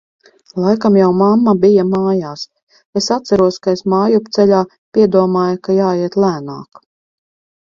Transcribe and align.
Laikam 0.61 0.95
jau 0.99 1.09
mamma 1.17 1.53
bija 1.65 1.83
mājās. 1.89 2.45
es 3.01 3.09
atceros, 3.17 3.59
ka 3.67 3.75
es 3.79 3.85
mājupceļā 3.95 4.63
piedomāju, 4.99 5.61
ka 5.69 5.77
jāiet 5.83 6.19
lēnāk. 6.25 6.83